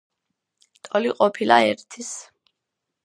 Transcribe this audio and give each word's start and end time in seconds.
ტოლი 0.87 1.11
ყოფილა 1.19 1.59
ერთის. 1.75 2.11